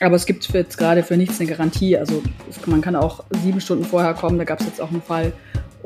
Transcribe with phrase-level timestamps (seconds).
[0.00, 1.96] Aber es gibt jetzt gerade für nichts eine Garantie.
[1.96, 2.22] Also
[2.66, 4.38] man kann auch sieben Stunden vorher kommen.
[4.38, 5.32] Da gab es jetzt auch einen Fall,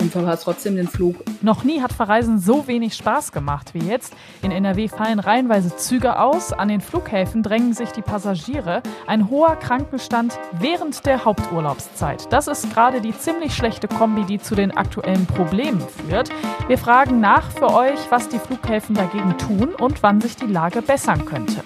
[0.01, 1.17] und verpasst trotzdem den Flug.
[1.43, 4.15] Noch nie hat Verreisen so wenig Spaß gemacht wie jetzt.
[4.43, 8.83] In NRW fallen reihenweise Züge aus, an den Flughäfen drängen sich die Passagiere.
[9.07, 12.33] Ein hoher Krankenstand während der Haupturlaubszeit.
[12.33, 16.31] Das ist gerade die ziemlich schlechte Kombi, die zu den aktuellen Problemen führt.
[16.67, 20.83] Wir fragen nach für euch, was die Flughäfen dagegen tun und wann sich die Lage
[20.83, 21.63] bessern könnte.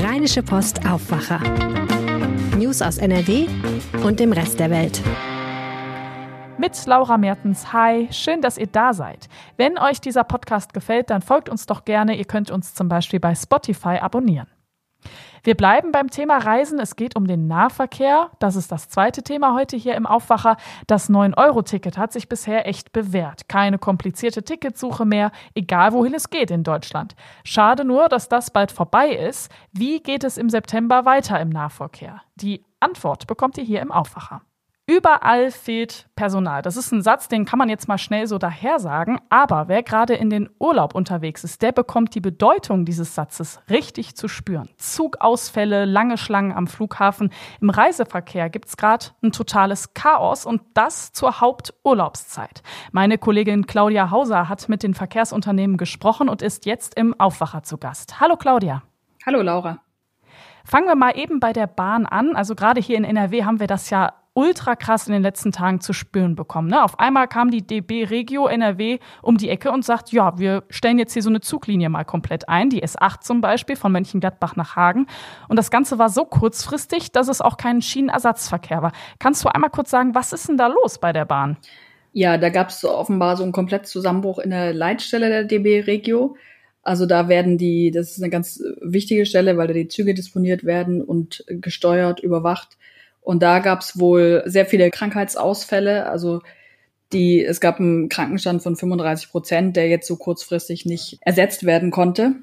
[0.00, 1.40] Rheinische Post Aufwacher.
[2.56, 3.48] News aus NRW
[4.04, 5.02] und dem Rest der Welt
[6.56, 7.72] mit Laura Mertens.
[7.72, 9.28] Hi, schön, dass ihr da seid.
[9.56, 12.16] Wenn euch dieser Podcast gefällt, dann folgt uns doch gerne.
[12.16, 14.48] Ihr könnt uns zum Beispiel bei Spotify abonnieren.
[15.48, 16.78] Wir bleiben beim Thema Reisen.
[16.78, 18.30] Es geht um den Nahverkehr.
[18.38, 20.58] Das ist das zweite Thema heute hier im Aufwacher.
[20.86, 23.48] Das 9-Euro-Ticket hat sich bisher echt bewährt.
[23.48, 27.16] Keine komplizierte Ticketsuche mehr, egal wohin es geht in Deutschland.
[27.44, 29.50] Schade nur, dass das bald vorbei ist.
[29.72, 32.20] Wie geht es im September weiter im Nahverkehr?
[32.34, 34.42] Die Antwort bekommt ihr hier im Aufwacher.
[34.90, 36.62] Überall fehlt Personal.
[36.62, 39.20] Das ist ein Satz, den kann man jetzt mal schnell so daher sagen.
[39.28, 44.16] Aber wer gerade in den Urlaub unterwegs ist, der bekommt die Bedeutung dieses Satzes richtig
[44.16, 44.70] zu spüren.
[44.78, 47.30] Zugausfälle, lange Schlangen am Flughafen.
[47.60, 52.62] Im Reiseverkehr gibt's gerade ein totales Chaos und das zur Haupturlaubszeit.
[52.90, 57.76] Meine Kollegin Claudia Hauser hat mit den Verkehrsunternehmen gesprochen und ist jetzt im Aufwacher zu
[57.76, 58.20] Gast.
[58.20, 58.82] Hallo Claudia.
[59.26, 59.80] Hallo Laura.
[60.64, 62.36] Fangen wir mal eben bei der Bahn an.
[62.36, 65.80] Also gerade hier in NRW haben wir das ja ultra krass in den letzten Tagen
[65.80, 66.68] zu spüren bekommen.
[66.68, 66.84] Ne?
[66.84, 70.96] Auf einmal kam die DB Regio NRW um die Ecke und sagt, ja, wir stellen
[70.96, 74.76] jetzt hier so eine Zuglinie mal komplett ein, die S8 zum Beispiel von Mönchengladbach nach
[74.76, 75.08] Hagen.
[75.48, 78.92] Und das Ganze war so kurzfristig, dass es auch kein Schienenersatzverkehr war.
[79.18, 81.56] Kannst du einmal kurz sagen, was ist denn da los bei der Bahn?
[82.12, 86.36] Ja, da gab es offenbar so einen kompletten Zusammenbruch in der Leitstelle der DB Regio.
[86.82, 90.62] Also da werden die, das ist eine ganz wichtige Stelle, weil da die Züge disponiert
[90.62, 92.78] werden und gesteuert, überwacht.
[93.28, 96.08] Und da gab es wohl sehr viele Krankheitsausfälle.
[96.08, 96.40] Also
[97.12, 101.90] die, es gab einen Krankenstand von 35 Prozent, der jetzt so kurzfristig nicht ersetzt werden
[101.90, 102.36] konnte.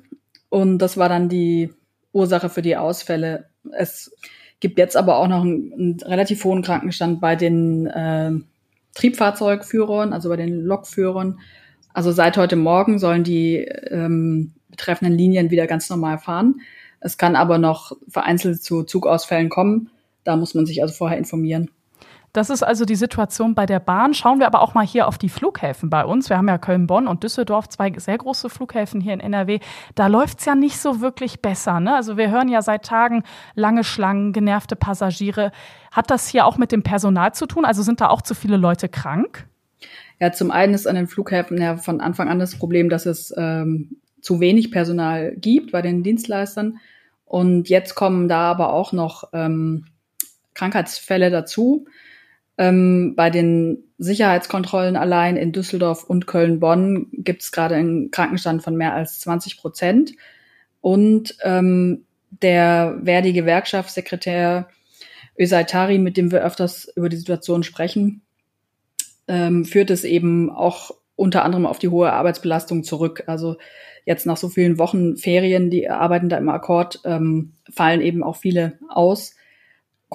[0.49, 1.73] Und das war dann die
[2.13, 3.49] Ursache für die Ausfälle.
[3.71, 4.15] Es
[4.59, 8.33] gibt jetzt aber auch noch einen, einen relativ hohen Krankenstand bei den äh,
[8.93, 11.39] Triebfahrzeugführern, also bei den Lokführern.
[11.95, 16.61] Also seit heute Morgen sollen die ähm, betreffenden Linien wieder ganz normal fahren.
[16.99, 19.89] Es kann aber noch vereinzelt zu Zugausfällen kommen.
[20.25, 21.69] Da muss man sich also vorher informieren.
[22.35, 24.13] Das ist also die Situation bei der Bahn.
[24.13, 26.27] Schauen wir aber auch mal hier auf die Flughäfen bei uns.
[26.27, 29.59] Wir haben ja Köln, Bonn und Düsseldorf, zwei sehr große Flughäfen hier in NRW.
[29.95, 31.79] Da läuft es ja nicht so wirklich besser.
[31.79, 31.95] Ne?
[31.95, 35.53] Also wir hören ja seit Tagen lange Schlangen, genervte Passagiere.
[35.93, 37.63] Hat das hier auch mit dem Personal zu tun?
[37.63, 39.47] Also sind da auch zu viele Leute krank?
[40.19, 43.33] Ja, zum einen ist an den Flughäfen ja von Anfang an das Problem, dass es
[43.37, 46.79] ähm, zu wenig Personal gibt bei den Dienstleistern.
[47.23, 49.85] Und jetzt kommen da aber auch noch ähm,
[50.55, 51.85] Krankheitsfälle dazu.
[52.57, 58.75] Ähm, bei den Sicherheitskontrollen allein in Düsseldorf und Köln-Bonn gibt es gerade einen Krankenstand von
[58.75, 60.13] mehr als 20 Prozent.
[60.81, 62.05] Und ähm,
[62.41, 64.67] der Verdi-Gewerkschaftssekretär
[65.37, 68.21] Ösaitari, mit dem wir öfters über die Situation sprechen,
[69.27, 73.23] ähm, führt es eben auch unter anderem auf die hohe Arbeitsbelastung zurück.
[73.27, 73.57] Also
[74.05, 78.37] jetzt nach so vielen Wochen Ferien, die arbeiten da im Akkord, ähm, fallen eben auch
[78.37, 79.34] viele aus.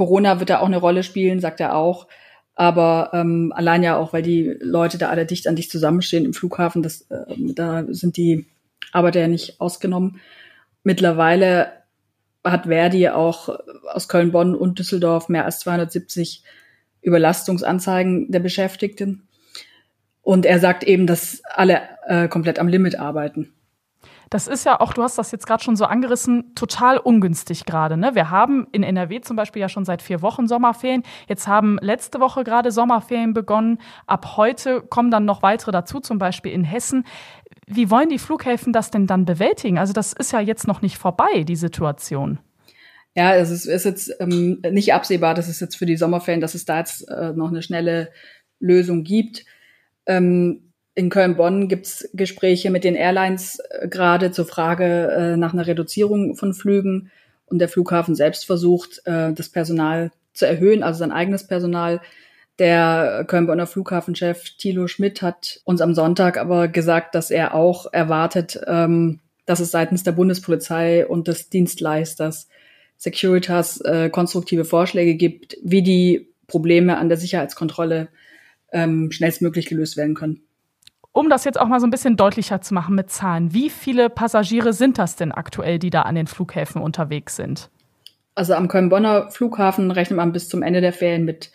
[0.01, 2.07] Corona wird da auch eine Rolle spielen, sagt er auch.
[2.55, 6.33] Aber ähm, allein ja auch, weil die Leute da alle dicht an dich zusammenstehen im
[6.33, 8.47] Flughafen, das, äh, da sind die
[8.93, 10.19] Arbeiter ja nicht ausgenommen.
[10.85, 11.73] Mittlerweile
[12.43, 13.51] hat Verdi auch
[13.93, 16.45] aus Köln, Bonn und Düsseldorf mehr als 270
[17.03, 19.29] Überlastungsanzeigen der Beschäftigten.
[20.23, 23.53] Und er sagt eben, dass alle äh, komplett am Limit arbeiten.
[24.31, 27.97] Das ist ja auch, du hast das jetzt gerade schon so angerissen, total ungünstig gerade.
[27.97, 28.15] Ne?
[28.15, 31.03] Wir haben in NRW zum Beispiel ja schon seit vier Wochen Sommerferien.
[31.29, 33.79] Jetzt haben letzte Woche gerade Sommerferien begonnen.
[34.07, 37.05] Ab heute kommen dann noch weitere dazu, zum Beispiel in Hessen.
[37.67, 39.79] Wie wollen die Flughäfen das denn dann bewältigen?
[39.79, 42.39] Also das ist ja jetzt noch nicht vorbei, die Situation.
[43.17, 46.55] Ja, es ist, ist jetzt ähm, nicht absehbar, dass es jetzt für die Sommerferien, dass
[46.55, 48.13] es da jetzt äh, noch eine schnelle
[48.61, 49.45] Lösung gibt.
[50.07, 55.53] Ähm, in Köln-Bonn gibt es Gespräche mit den Airlines äh, gerade zur Frage äh, nach
[55.53, 57.11] einer Reduzierung von Flügen.
[57.47, 62.01] Und der Flughafen selbst versucht, äh, das Personal zu erhöhen, also sein eigenes Personal.
[62.59, 68.61] Der Köln-Bonner Flughafenchef Thilo Schmidt hat uns am Sonntag aber gesagt, dass er auch erwartet,
[68.67, 72.49] ähm, dass es seitens der Bundespolizei und des Dienstleisters
[72.99, 78.09] Securitas äh, konstruktive Vorschläge gibt, wie die Probleme an der Sicherheitskontrolle
[78.73, 80.43] ähm, schnellstmöglich gelöst werden können.
[81.13, 84.11] Um das jetzt auch mal so ein bisschen deutlicher zu machen mit Zahlen, wie viele
[84.11, 87.71] Passagiere sind das denn aktuell, die da an den Flughäfen unterwegs sind?
[88.37, 91.51] Also am Köln-Bonner Flughafen rechnet man bis zum Ende der Ferien mit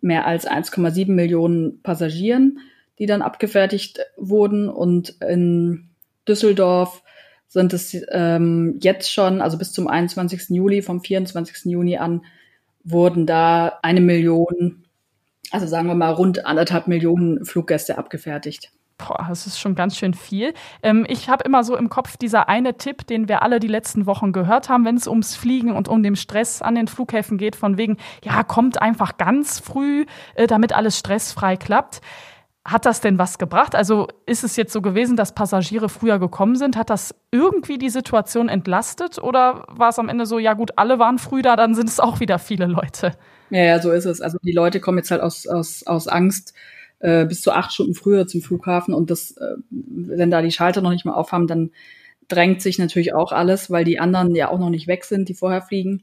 [0.00, 2.60] mehr als 1,7 Millionen Passagieren,
[2.98, 4.68] die dann abgefertigt wurden.
[4.68, 5.88] Und in
[6.28, 7.02] Düsseldorf
[7.48, 10.50] sind es ähm, jetzt schon, also bis zum 21.
[10.50, 11.64] Juli, vom 24.
[11.64, 12.24] Juni an,
[12.84, 14.84] wurden da eine Million,
[15.50, 18.70] also sagen wir mal rund anderthalb Millionen Fluggäste abgefertigt.
[19.28, 20.54] Das ist schon ganz schön viel.
[20.82, 24.06] Ähm, ich habe immer so im Kopf dieser eine Tipp, den wir alle die letzten
[24.06, 27.56] Wochen gehört haben, wenn es ums Fliegen und um den Stress an den Flughäfen geht,
[27.56, 32.00] von wegen, ja, kommt einfach ganz früh, äh, damit alles stressfrei klappt.
[32.66, 33.74] Hat das denn was gebracht?
[33.74, 36.78] Also ist es jetzt so gewesen, dass Passagiere früher gekommen sind?
[36.78, 39.18] Hat das irgendwie die Situation entlastet?
[39.18, 42.00] Oder war es am Ende so, ja gut, alle waren früh da, dann sind es
[42.00, 43.12] auch wieder viele Leute?
[43.50, 44.22] Ja, ja, so ist es.
[44.22, 46.54] Also die Leute kommen jetzt halt aus, aus, aus Angst
[47.04, 50.80] äh, bis zu acht Stunden früher zum Flughafen und das, äh, wenn da die Schalter
[50.80, 51.70] noch nicht mal aufhaben, dann
[52.28, 55.34] drängt sich natürlich auch alles, weil die anderen ja auch noch nicht weg sind, die
[55.34, 56.02] vorher fliegen.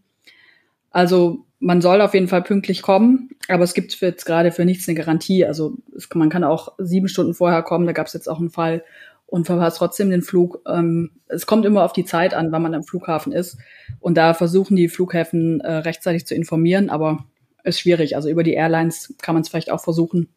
[0.91, 4.87] Also man soll auf jeden Fall pünktlich kommen, aber es gibt jetzt gerade für nichts
[4.87, 5.43] eine Garantie.
[5.43, 8.51] Also es, man kann auch sieben Stunden vorher kommen, da gab es jetzt auch einen
[8.51, 8.83] Fall
[9.25, 10.61] und verpasst trotzdem den Flug.
[10.67, 13.57] Ähm, es kommt immer auf die Zeit an, wann man am Flughafen ist.
[13.99, 17.25] Und da versuchen die Flughäfen äh, rechtzeitig zu informieren, aber
[17.63, 18.15] ist schwierig.
[18.15, 20.29] Also über die Airlines kann man es vielleicht auch versuchen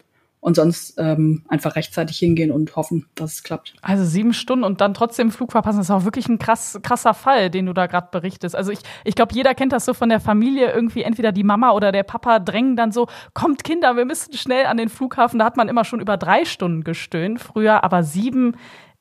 [0.44, 3.73] und sonst ähm, einfach rechtzeitig hingehen und hoffen, dass es klappt.
[3.81, 7.14] Also sieben Stunden und dann trotzdem Flug verpassen, das ist auch wirklich ein krass, krasser
[7.14, 8.55] Fall, den du da gerade berichtest.
[8.55, 11.70] Also ich, ich glaube, jeder kennt das so von der Familie, irgendwie entweder die Mama
[11.70, 15.38] oder der Papa drängen dann so, kommt Kinder, wir müssen schnell an den Flughafen.
[15.38, 18.55] Da hat man immer schon über drei Stunden gestöhnt früher, aber sieben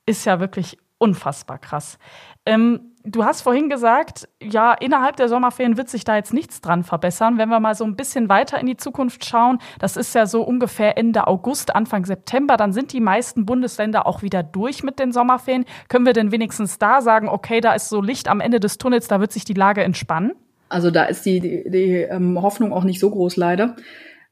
[0.06, 1.98] ist ja wirklich unfassbar krass.
[2.46, 6.82] Ähm, du hast vorhin gesagt, ja, innerhalb der Sommerferien wird sich da jetzt nichts dran
[6.82, 7.36] verbessern.
[7.36, 10.42] Wenn wir mal so ein bisschen weiter in die Zukunft schauen, das ist ja so
[10.42, 15.12] ungefähr Ende August, Anfang September, dann sind die meisten Bundesländer auch wieder durch mit den
[15.12, 15.66] Sommerferien.
[15.88, 19.08] Können wir denn wenigstens da sagen, okay, da ist so Licht am Ende des Tunnels,
[19.08, 20.32] da wird sich die Lage entspannen?
[20.70, 23.76] Also da ist die, die, die ähm, Hoffnung auch nicht so groß, leider,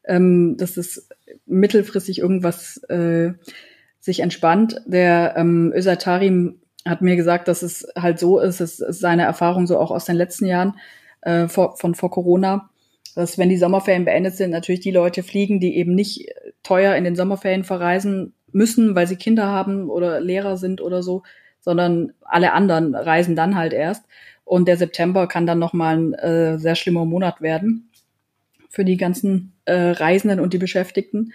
[0.04, 1.08] ähm, dass es
[1.44, 3.32] mittelfristig irgendwas äh,
[4.00, 4.82] sich entspannt.
[4.86, 9.66] Der ähm, Özatarim hat mir gesagt, dass es halt so ist, es ist seine Erfahrung
[9.66, 10.74] so auch aus den letzten Jahren
[11.20, 12.70] äh, vor, von vor Corona,
[13.14, 16.26] dass wenn die Sommerferien beendet sind, natürlich die Leute fliegen, die eben nicht
[16.62, 21.22] teuer in den Sommerferien verreisen müssen, weil sie Kinder haben oder Lehrer sind oder so,
[21.60, 24.04] sondern alle anderen reisen dann halt erst.
[24.44, 27.90] Und der September kann dann nochmal ein äh, sehr schlimmer Monat werden
[28.68, 31.32] für die ganzen äh, Reisenden und die Beschäftigten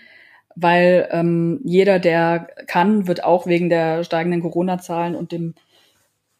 [0.59, 5.53] weil ähm, jeder, der kann, wird auch wegen der steigenden Corona-Zahlen und dem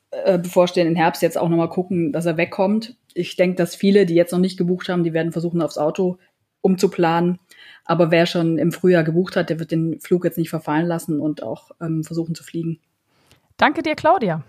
[0.10, 2.96] äh, bevorstehenden Herbst jetzt auch nochmal gucken, dass er wegkommt.
[3.14, 6.18] Ich denke, dass viele, die jetzt noch nicht gebucht haben, die werden versuchen, aufs Auto
[6.62, 7.40] umzuplanen.
[7.86, 11.19] Aber wer schon im Frühjahr gebucht hat, der wird den Flug jetzt nicht verfallen lassen
[11.19, 12.80] und auch ähm, versuchen zu fliegen.
[13.56, 14.44] Danke dir, Claudia.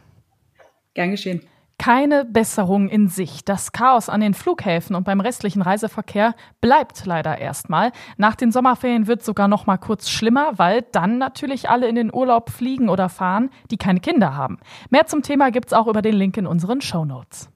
[0.94, 1.43] Gern geschehen
[1.79, 3.45] keine Besserung in sich.
[3.45, 7.93] Das Chaos an den Flughäfen und beim restlichen Reiseverkehr bleibt leider erstmal.
[8.17, 12.13] Nach den Sommerferien wird sogar noch mal kurz schlimmer, weil dann natürlich alle in den
[12.13, 14.59] Urlaub fliegen oder fahren, die keine Kinder haben.
[14.91, 17.49] Mehr zum Thema gibt's auch über den Link in unseren Show Notes.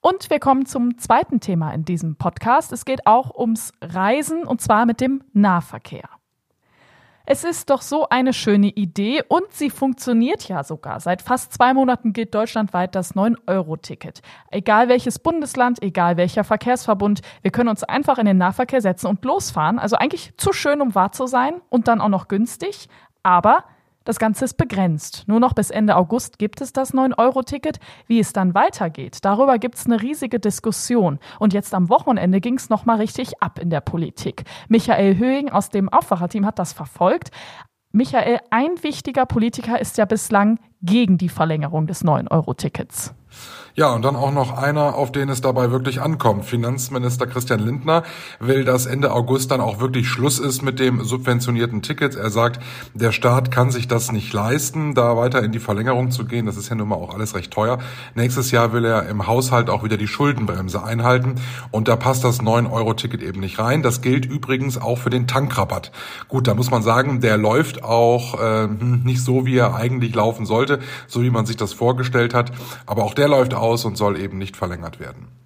[0.00, 2.72] Und wir kommen zum zweiten Thema in diesem Podcast.
[2.72, 6.08] Es geht auch ums Reisen und zwar mit dem Nahverkehr.
[7.24, 10.98] Es ist doch so eine schöne Idee und sie funktioniert ja sogar.
[10.98, 14.22] Seit fast zwei Monaten gilt deutschlandweit das 9-Euro-Ticket.
[14.50, 19.24] Egal welches Bundesland, egal welcher Verkehrsverbund, wir können uns einfach in den Nahverkehr setzen und
[19.24, 19.78] losfahren.
[19.78, 22.88] Also eigentlich zu schön, um wahr zu sein und dann auch noch günstig.
[23.22, 23.64] Aber
[24.04, 25.24] das Ganze ist begrenzt.
[25.26, 27.78] Nur noch bis Ende August gibt es das 9-Euro-Ticket.
[28.06, 31.18] Wie es dann weitergeht, darüber gibt es eine riesige Diskussion.
[31.38, 34.44] Und jetzt am Wochenende ging es nochmal richtig ab in der Politik.
[34.68, 37.30] Michael Höhing aus dem Aufwacherteam hat das verfolgt.
[37.92, 43.14] Michael, ein wichtiger Politiker ist ja bislang gegen die Verlängerung des 9-Euro-Tickets.
[43.74, 46.44] Ja, und dann auch noch einer, auf den es dabei wirklich ankommt.
[46.44, 48.02] Finanzminister Christian Lindner
[48.38, 52.14] will, dass Ende August dann auch wirklich Schluss ist mit dem subventionierten Ticket.
[52.14, 52.62] Er sagt,
[52.92, 56.44] der Staat kann sich das nicht leisten, da weiter in die Verlängerung zu gehen.
[56.44, 57.78] Das ist ja nun mal auch alles recht teuer.
[58.14, 61.36] Nächstes Jahr will er im Haushalt auch wieder die Schuldenbremse einhalten.
[61.70, 63.82] Und da passt das 9-Euro-Ticket eben nicht rein.
[63.82, 65.92] Das gilt übrigens auch für den Tankrabatt.
[66.28, 70.44] Gut, da muss man sagen, der läuft auch äh, nicht so, wie er eigentlich laufen
[70.44, 70.71] sollte,
[71.06, 72.52] so wie man sich das vorgestellt hat.
[72.86, 75.41] Aber auch der läuft aus und soll eben nicht verlängert werden.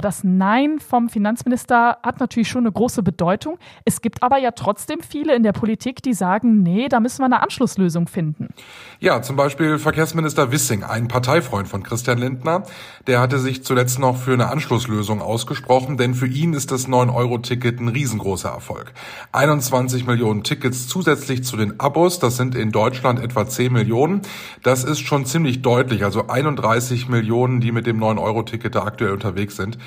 [0.00, 3.58] Das Nein vom Finanzminister hat natürlich schon eine große Bedeutung.
[3.84, 7.26] Es gibt aber ja trotzdem viele in der Politik, die sagen, nee, da müssen wir
[7.26, 8.48] eine Anschlusslösung finden.
[8.98, 12.64] Ja, zum Beispiel Verkehrsminister Wissing, ein Parteifreund von Christian Lindner,
[13.06, 17.80] der hatte sich zuletzt noch für eine Anschlusslösung ausgesprochen, denn für ihn ist das 9-Euro-Ticket
[17.80, 18.92] ein riesengroßer Erfolg.
[19.32, 24.22] 21 Millionen Tickets zusätzlich zu den Abos, das sind in Deutschland etwa 10 Millionen.
[24.62, 29.56] Das ist schon ziemlich deutlich, also 31 Millionen, die mit dem 9-Euro-Ticket da aktuell unterwegs
[29.56, 29.78] sind.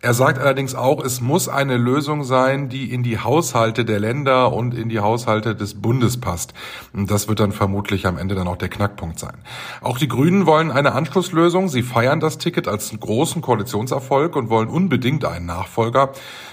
[0.00, 4.52] Er sagt allerdings auch, es muss eine Lösung sein, die in die Haushalte der Länder
[4.52, 6.54] und in die Haushalte des Bundes passt.
[6.92, 9.36] Und das wird dann vermutlich am Ende dann auch der Knackpunkt sein.
[9.80, 11.68] Auch die Grünen wollen eine Anschlusslösung.
[11.68, 16.12] Sie feiern das Ticket als großen Koalitionserfolg und wollen unbedingt einen Nachfolger.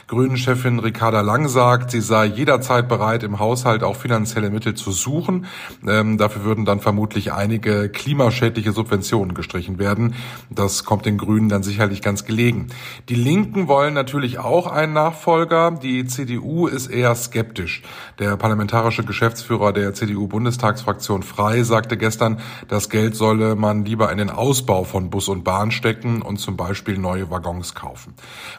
[0.10, 5.46] Grünen-Chefin Ricarda Lang sagt, sie sei jederzeit bereit, im Haushalt auch finanzielle Mittel zu suchen.
[5.88, 10.16] Ähm, dafür würden dann vermutlich einige klimaschädliche Subventionen gestrichen werden.
[10.50, 12.70] Das kommt den Grünen dann sicherlich ganz gelegen.
[13.10, 15.72] Die Linken wollen natürlich auch einen Nachfolger.
[15.72, 17.82] Die CDU ist eher skeptisch.
[18.20, 24.30] Der parlamentarische Geschäftsführer der CDU-Bundestagsfraktion Frei sagte gestern, das Geld solle man lieber in den
[24.30, 28.14] Ausbau von Bus und Bahn stecken und zum Beispiel neue Waggons kaufen.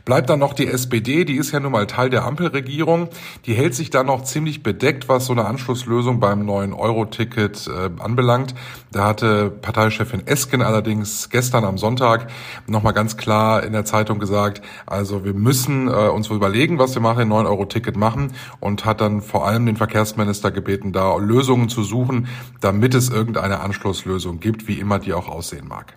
[0.05, 3.09] Bleibt dann noch die SPD, die ist ja nun mal Teil der Ampelregierung.
[3.47, 7.91] Die hält sich da noch ziemlich bedeckt, was so eine Anschlusslösung beim neuen Euro-Ticket äh,
[8.01, 8.55] anbelangt.
[8.93, 12.29] Da hatte Parteichefin Esken allerdings gestern am Sonntag
[12.67, 17.03] nochmal ganz klar in der Zeitung gesagt, also wir müssen äh, uns überlegen, was wir
[17.03, 21.83] machen, ein 9-Euro-Ticket machen und hat dann vor allem den Verkehrsminister gebeten, da Lösungen zu
[21.83, 22.29] suchen,
[22.61, 25.97] damit es irgendeine Anschlusslösung gibt, wie immer die auch aussehen mag.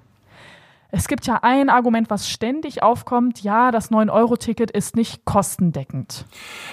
[0.95, 3.41] Es gibt ja ein Argument, was ständig aufkommt.
[3.41, 6.25] Ja, das 9-Euro-Ticket ist nicht kostendeckend.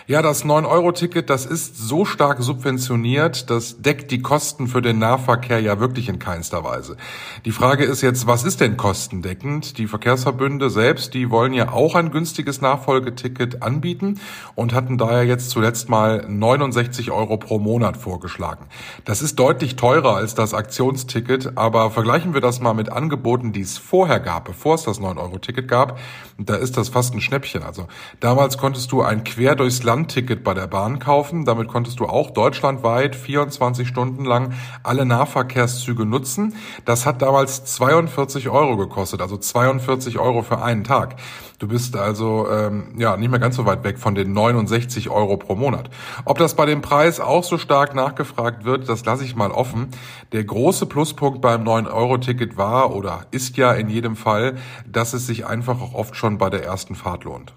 [0.07, 5.61] Ja, das 9-Euro-Ticket, das ist so stark subventioniert, das deckt die Kosten für den Nahverkehr
[5.61, 6.99] ja wirklich in keinster Weise.
[7.47, 9.79] Die Frage ist jetzt, was ist denn kostendeckend?
[9.79, 14.21] Die Verkehrsverbünde selbst, die wollen ja auch ein günstiges Nachfolgeticket anbieten
[14.55, 18.67] und hatten daher jetzt zuletzt mal 69 Euro pro Monat vorgeschlagen.
[19.07, 23.63] Das ist deutlich teurer als das Aktionsticket, aber vergleichen wir das mal mit Angeboten, die
[23.63, 25.97] es vorher vorher gab, bevor es das 9-Euro-Ticket gab,
[26.37, 27.63] da ist das fast ein Schnäppchen.
[27.63, 27.87] Also
[28.19, 31.45] damals konntest du ein Quer durchs Land-Ticket bei der Bahn kaufen.
[31.45, 34.53] Damit konntest du auch deutschlandweit 24 Stunden lang
[34.83, 36.57] alle Nahverkehrszüge nutzen.
[36.85, 41.15] Das hat damals 42 Euro gekostet, also 42 Euro für einen Tag.
[41.61, 45.37] Du bist also ähm, ja nicht mehr ganz so weit weg von den 69 Euro
[45.37, 45.91] pro Monat.
[46.25, 49.89] Ob das bei dem Preis auch so stark nachgefragt wird, das lasse ich mal offen.
[50.33, 54.55] Der große Pluspunkt beim 9-Euro-Ticket war oder ist ja in jedem Fall,
[54.91, 57.53] dass es sich einfach auch oft schon bei der ersten Fahrt lohnt.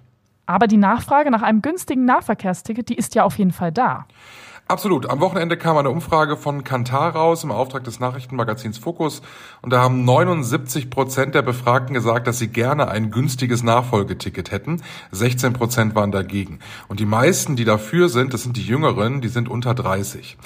[0.48, 4.06] Aber die Nachfrage nach einem günstigen Nahverkehrsticket, die ist ja auf jeden Fall da.
[4.66, 5.10] Absolut.
[5.10, 9.22] Am Wochenende kam eine Umfrage von Kantar raus im Auftrag des Nachrichtenmagazins Focus
[9.62, 14.82] und da haben 79 Prozent der Befragten gesagt, dass sie gerne ein günstiges Nachfolgeticket hätten.
[15.12, 16.60] 16 Prozent waren dagegen.
[16.88, 20.38] Und die meisten, die dafür sind, das sind die Jüngeren, die sind unter 30.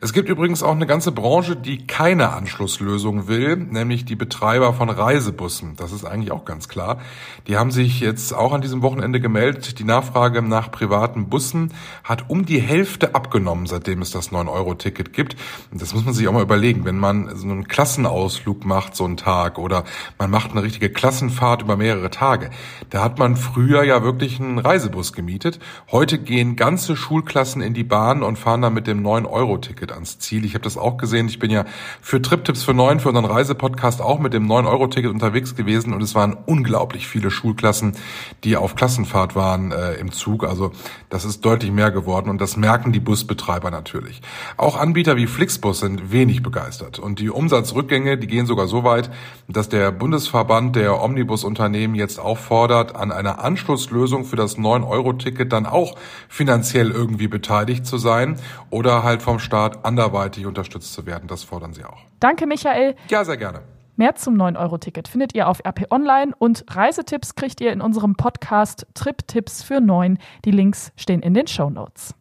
[0.00, 4.90] Es gibt übrigens auch eine ganze Branche, die keine Anschlusslösung will, nämlich die Betreiber von
[4.90, 5.76] Reisebussen.
[5.76, 6.98] Das ist eigentlich auch ganz klar.
[7.46, 9.78] Die haben sich jetzt auch an diesem Wochenende gemeldet.
[9.78, 15.36] Die Nachfrage nach privaten Bussen hat um die Hälfte abgenommen, seitdem es das 9-Euro-Ticket gibt.
[15.72, 16.84] Das muss man sich auch mal überlegen.
[16.84, 19.84] Wenn man so einen Klassenausflug macht, so einen Tag, oder
[20.18, 22.50] man macht eine richtige Klassenfahrt über mehrere Tage,
[22.90, 25.58] da hat man früher ja wirklich einen Reisebus gemietet.
[25.90, 30.18] Heute gehen ganze Schulklassen in die Bahn und fahren dann mit dem 9-Euro-Ticket Ticket ans
[30.18, 30.44] Ziel.
[30.44, 31.28] Ich habe das auch gesehen.
[31.28, 31.64] Ich bin ja
[32.00, 36.14] für Triptipps für neun, für unseren Reisepodcast auch mit dem 9-Euro-Ticket unterwegs gewesen und es
[36.14, 37.96] waren unglaublich viele Schulklassen,
[38.44, 40.44] die auf Klassenfahrt waren äh, im Zug.
[40.44, 40.72] Also
[41.10, 44.22] das ist deutlich mehr geworden und das merken die Busbetreiber natürlich.
[44.56, 49.10] Auch Anbieter wie Flixbus sind wenig begeistert und die Umsatzrückgänge, die gehen sogar so weit,
[49.48, 55.66] dass der Bundesverband der Omnibusunternehmen jetzt auch fordert, an einer Anschlusslösung für das 9-Euro-Ticket dann
[55.66, 55.96] auch
[56.28, 58.38] finanziell irgendwie beteiligt zu sein
[58.70, 61.28] oder halt vom Staat anderweitig unterstützt zu werden.
[61.28, 62.00] Das fordern sie auch.
[62.20, 62.94] Danke, Michael.
[63.08, 63.60] Ja, sehr gerne.
[63.96, 68.86] Mehr zum 9-Euro-Ticket findet ihr auf RP Online und Reisetipps kriegt ihr in unserem Podcast
[68.94, 70.18] Trip-Tipps für 9.
[70.44, 72.14] Die Links stehen in den Show Notes.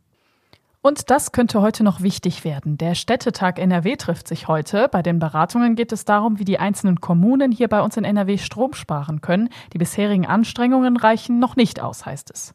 [0.86, 2.78] Und das könnte heute noch wichtig werden.
[2.78, 4.90] Der Städtetag NRW trifft sich heute.
[4.90, 8.38] Bei den Beratungen geht es darum, wie die einzelnen Kommunen hier bei uns in NRW
[8.38, 9.48] Strom sparen können.
[9.72, 12.54] Die bisherigen Anstrengungen reichen noch nicht aus, heißt es.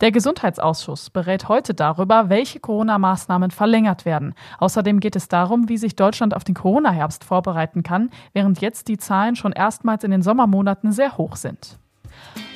[0.00, 4.32] Der Gesundheitsausschuss berät heute darüber, welche Corona-Maßnahmen verlängert werden.
[4.58, 8.96] Außerdem geht es darum, wie sich Deutschland auf den Corona-Herbst vorbereiten kann, während jetzt die
[8.96, 11.78] Zahlen schon erstmals in den Sommermonaten sehr hoch sind.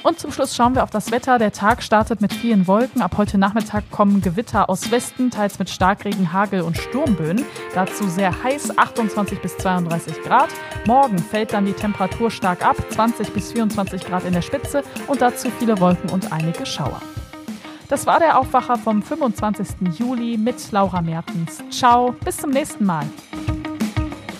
[0.03, 1.39] Und zum Schluss schauen wir auf das Wetter.
[1.39, 3.03] Der Tag startet mit vielen Wolken.
[3.03, 7.45] Ab heute Nachmittag kommen Gewitter aus Westen, teils mit Starkregen, Hagel und Sturmböen.
[7.75, 10.49] Dazu sehr heiß, 28 bis 32 Grad.
[10.87, 15.21] Morgen fällt dann die Temperatur stark ab, 20 bis 24 Grad in der Spitze und
[15.21, 17.01] dazu viele Wolken und einige Schauer.
[17.89, 19.99] Das war der Aufwacher vom 25.
[19.99, 21.63] Juli mit Laura Mertens.
[21.71, 23.07] Ciao, bis zum nächsten Mal.